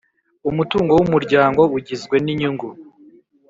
[0.49, 2.67] Umutungo w Umuryango ugizwe n inyungu